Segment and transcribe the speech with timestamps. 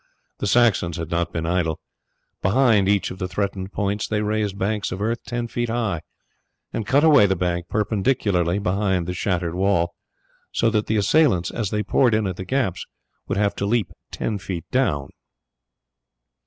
[0.39, 1.79] The Saxons had not been idle.
[2.41, 6.01] Behind each of the threatened points they raised banks of earth ten feet high,
[6.73, 9.93] and cut away the bank perpendicularly behind the shattered wall,
[10.51, 12.83] so that the assailants as they poured in at the gaps
[13.27, 15.09] would have to leap ten feet down.